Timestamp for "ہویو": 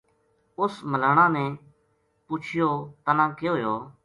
3.51-3.75